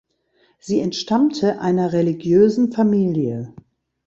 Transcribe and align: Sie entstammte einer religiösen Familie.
Sie 0.57 0.79
entstammte 0.79 1.59
einer 1.59 1.93
religiösen 1.93 2.71
Familie. 2.73 3.53